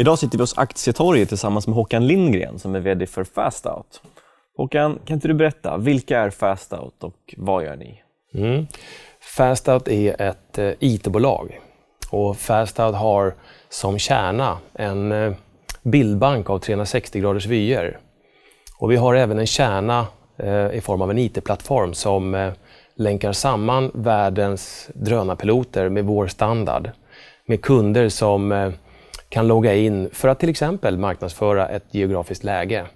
[0.00, 4.02] Idag sitter vi hos Aktietorget tillsammans med Håkan Lindgren som är VD för Fastout.
[4.56, 8.02] Håkan, kan inte du berätta, vilka är Fastout och vad gör ni?
[8.34, 8.66] Mm.
[9.36, 11.60] Fastout är ett eh, IT-bolag
[12.10, 13.34] och Fastout har
[13.68, 15.32] som kärna en eh,
[15.82, 17.98] bildbank av 360 graders vyer.
[18.78, 22.52] Och vi har även en kärna eh, i form av en IT-plattform som
[22.94, 26.90] länkar samman världens drönarpiloter med vår standard.
[27.46, 28.70] Med kunder som eh,
[29.30, 32.86] kan logga in för att till exempel marknadsföra ett geografiskt läge.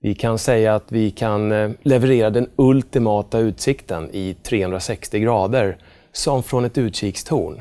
[0.00, 5.76] Vi kan säga att vi kan eh, leverera den ultimata utsikten i 360 grader
[6.12, 7.60] som från ett utkikstorn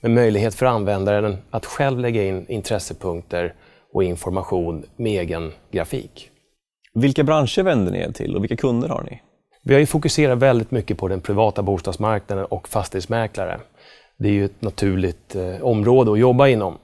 [0.00, 3.54] med möjlighet för användaren att själv lägga in intressepunkter
[3.92, 6.30] och information med egen grafik.
[6.94, 9.22] Vilka branscher vänder ni er till och vilka kunder har ni?
[9.64, 13.60] Vi har ju fokuserat väldigt mycket på den privata bostadsmarknaden och fastighetsmäklare.
[14.18, 16.78] Det är ju ett naturligt eh, område att jobba inom.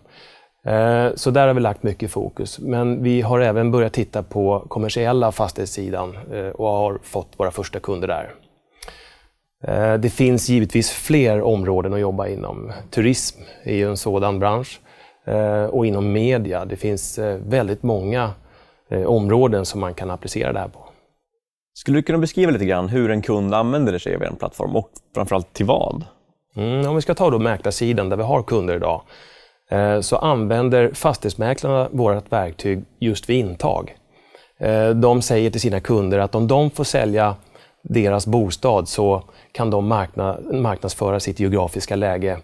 [0.68, 2.58] Eh, så där har vi lagt mycket fokus.
[2.58, 7.80] Men vi har även börjat titta på kommersiella fastighetssidan eh, och har fått våra första
[7.80, 8.34] kunder där.
[9.64, 12.72] Eh, det finns givetvis fler områden att jobba inom.
[12.90, 14.80] Turism är ju en sådan bransch
[15.70, 16.64] och inom media.
[16.64, 18.30] Det finns väldigt många
[19.06, 20.88] områden som man kan applicera det här på.
[21.74, 24.90] Skulle du kunna beskriva lite grann hur en kund använder sig av er plattform och
[25.14, 26.04] framförallt till vad?
[26.56, 29.02] Mm, om vi ska ta då mäklarsidan där vi har kunder idag
[29.70, 33.96] Eh, så använder fastighetsmäklarna vårt verktyg just vid intag.
[34.58, 37.36] Eh, de säger till sina kunder att om de får sälja
[37.82, 39.88] deras bostad så kan de
[40.52, 42.38] marknadsföra sitt geografiska läge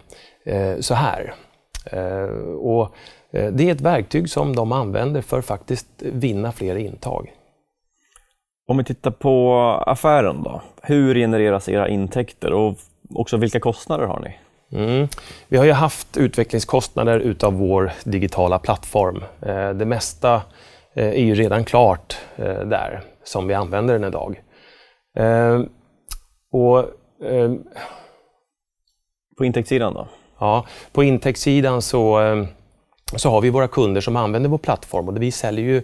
[0.45, 1.33] eh, så här.
[2.59, 2.95] Och
[3.31, 7.33] det är ett verktyg som de använder för att faktiskt vinna fler intag.
[8.67, 9.53] Om vi tittar på
[9.85, 10.61] affären då.
[10.81, 12.75] Hur genereras era intäkter och
[13.15, 14.37] också vilka kostnader har ni?
[14.71, 15.07] Mm.
[15.47, 19.23] Vi har ju haft utvecklingskostnader utav vår digitala plattform.
[19.41, 20.41] Eh, det mesta
[20.93, 24.41] eh, är ju redan klart eh, där, som vi använder den idag.
[26.51, 26.85] Och,
[29.37, 30.07] på intäktssidan då?
[30.39, 32.19] Ja, på intäktssidan så,
[33.15, 35.81] så har vi våra kunder som använder vår plattform och vi säljer ju,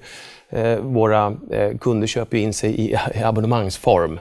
[0.82, 1.38] våra
[1.80, 4.20] kunder köper in sig i abonnemangsform.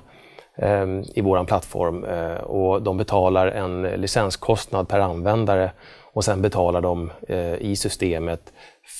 [0.63, 5.73] Ehm, i vår plattform eh, och de betalar en licenskostnad per användare
[6.13, 8.53] och sen betalar de eh, i systemet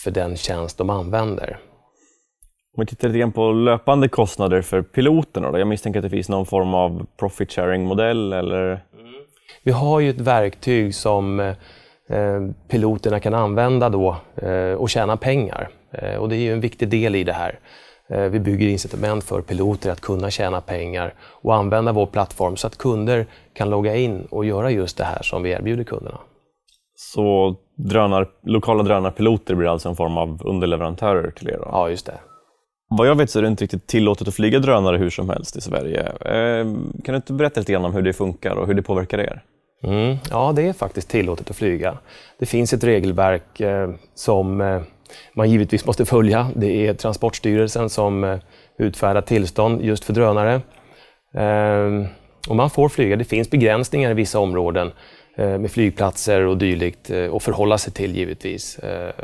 [0.03, 1.59] för den tjänst de använder.
[2.77, 5.59] Om vi tittar lite grann på löpande kostnader för piloterna, då.
[5.59, 8.67] jag misstänker att det finns någon form av profit sharing-modell eller?
[8.67, 8.81] Mm.
[9.63, 11.55] Vi har ju ett verktyg som eh,
[12.69, 14.17] piloterna kan använda då
[14.79, 15.69] och tjäna pengar.
[16.19, 17.59] Och det är ju en viktig del i det här.
[18.11, 22.67] Eh, vi bygger incitament för piloter att kunna tjäna pengar och använda vår plattform så
[22.67, 26.19] att kunder kan logga in och göra just det här som vi erbjuder kunderna.
[26.95, 31.57] Så drönar, lokala drönarpiloter blir alltså en form av underleverantörer till er?
[31.57, 31.69] Då?
[31.73, 32.19] Ja, just det.
[32.89, 35.57] Vad jag vet så är det inte riktigt tillåtet att flyga drönare hur som helst
[35.57, 36.01] i Sverige.
[36.07, 36.65] Eh,
[37.05, 39.43] kan du inte berätta lite grann om hur det funkar och hur det påverkar er?
[39.83, 41.99] Mm, ja, det är faktiskt tillåtet att flyga.
[42.39, 44.83] Det finns ett regelverk eh, som eh,
[45.35, 46.51] man givetvis måste följa.
[46.57, 48.39] Det är Transportstyrelsen som eh,
[48.79, 50.61] utfärdar tillstånd just för drönare.
[51.35, 52.07] Ehm,
[52.49, 53.17] och man får flyga.
[53.17, 54.93] Det finns begränsningar i vissa områden
[55.37, 58.81] eh, med flygplatser och dylikt att eh, förhålla sig till givetvis.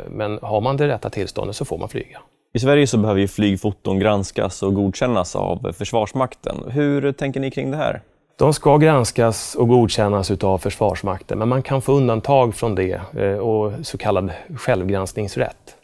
[0.09, 2.19] Men har man det rätta tillståndet så får man flyga.
[2.53, 6.57] I Sverige så behöver ju flygfoton granskas och godkännas av Försvarsmakten.
[6.67, 8.01] Hur tänker ni kring det här?
[8.37, 12.99] De ska granskas och godkännas av Försvarsmakten, men man kan få undantag från det
[13.39, 15.76] och så kallad självgranskningsrätt.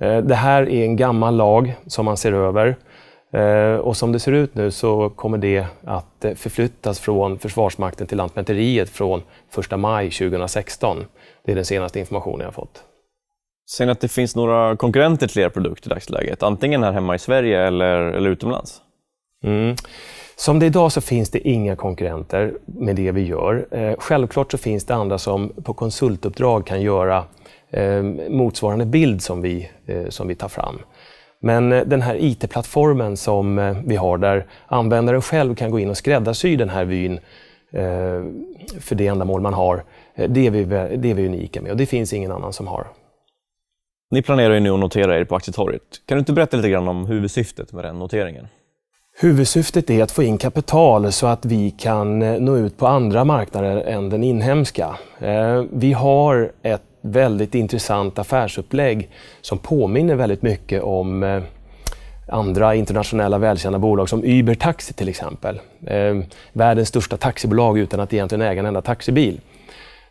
[0.00, 2.76] Eh, det här är en gammal lag som man ser över
[3.32, 8.06] eh, och som det ser ut nu så kommer det att eh, förflyttas från Försvarsmakten
[8.06, 9.22] till Lantmäteriet från
[9.58, 11.04] 1 maj 2016.
[11.44, 12.82] Det är den senaste informationen jag har fått.
[13.76, 16.42] Ser ni att det finns några konkurrenter till er produkt i dagsläget?
[16.42, 18.80] Antingen här hemma i Sverige eller, eller utomlands?
[19.44, 19.76] Mm.
[20.36, 23.66] Som det är idag så finns det inga konkurrenter med det vi gör.
[23.98, 27.24] självklart så finns det andra som på konsultuppdrag kan göra
[28.28, 30.78] motsvarande bild som vi, eh, som vi tar fram.
[31.40, 35.90] Men eh, den här IT-plattformen som eh, vi har där användaren själv kan gå in
[35.90, 37.20] och skräddarsy den här vyn
[37.72, 38.24] eh,
[38.80, 39.84] för det ändamål man har,
[40.28, 40.64] det är, vi,
[40.96, 42.86] det är vi unika med och det finns ingen annan som har.
[44.10, 45.82] Ni planerar ju nu att notera er på Aktietorget.
[46.06, 48.48] Kan du inte berätta lite grann om huvudsyftet med den noteringen?
[49.20, 53.76] Huvudsyftet är att få in kapital så att vi kan nå ut på andra marknader
[53.76, 54.96] än den inhemska.
[55.70, 59.10] Vi har ett väldigt intressant affärsupplägg
[59.40, 61.42] som påminner väldigt mycket om eh,
[62.28, 65.60] andra internationella välkända bolag som Uber Taxi till exempel.
[65.86, 66.18] Eh,
[66.52, 69.40] världens största taxibolag utan att egentligen äga en enda taxibil.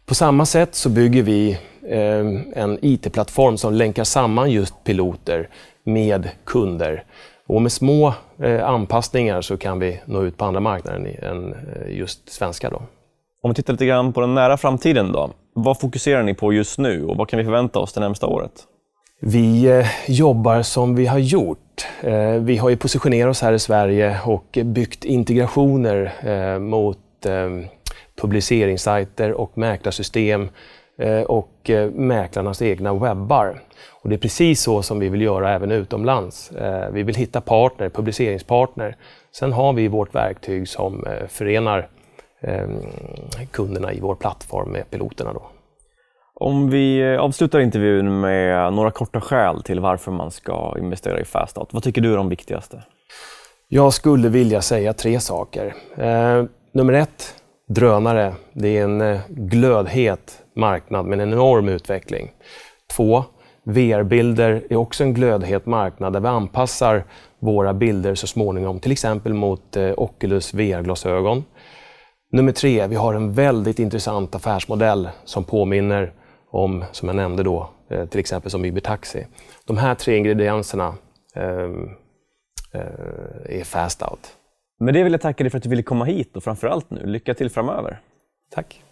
[0.06, 1.52] På samma sätt så bygger vi
[1.90, 2.26] eh,
[2.56, 5.50] en IT-plattform som länkar samman just piloter
[5.84, 7.04] med kunder.
[7.48, 11.98] Och med små eh, anpassningar så kan vi nå ut på andra marknader än eh,
[11.98, 12.70] just svenska.
[12.70, 12.82] Då.
[13.42, 15.32] Om vi tittar lite grann på den nära framtiden då.
[15.54, 18.52] Vad fokuserar ni på just nu och vad kan vi förvänta oss det närmsta året?
[19.22, 21.88] Vi eh, jobbar som vi har gjort.
[22.02, 26.98] Eh, vi har ju positionerat oss här i Sverige och byggt integrationer eh, mot
[28.22, 30.50] publiceringssajter och mäklarsystem
[31.28, 33.62] och mäklarnas egna webbar.
[34.02, 36.52] Och det är precis så som vi vill göra även utomlands.
[36.92, 38.96] Vi vill hitta partner, publiceringspartner.
[39.32, 41.88] Sen har vi vårt verktyg som förenar
[43.52, 45.34] kunderna i vår plattform med piloterna.
[45.34, 45.50] Då.
[46.34, 51.74] Om vi avslutar intervjun med några korta skäl till varför man ska investera i FastOut.
[51.74, 52.84] Vad tycker du är de viktigaste?
[53.68, 55.76] Jag skulle vilja säga tre saker.
[55.98, 56.44] Eh,
[56.74, 57.36] nummer ett,
[57.68, 58.34] drönare.
[58.54, 62.32] Det är en eh, glödhet marknad med en enorm utveckling.
[62.92, 63.24] Två,
[63.64, 67.04] VR-bilder är också en glödhet marknad där vi anpassar
[67.40, 71.44] våra bilder så småningom, till exempel mot eh, Oculus VR-glasögon.
[72.32, 76.14] Nummer tre, vi har en väldigt intressant affärsmodell som påminner
[76.50, 79.28] om, som jag nämnde då, eh, till exempel som Uber Taxi.
[79.66, 80.96] De här tre ingredienserna
[81.36, 81.70] eh,
[83.46, 84.34] är fast out.
[84.80, 87.06] Med det vill jag tacka dig för att du ville komma hit och framförallt nu,
[87.06, 88.00] lycka till framöver.
[88.52, 88.84] Tack.